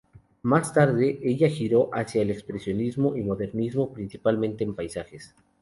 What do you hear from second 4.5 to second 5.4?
en paisajes.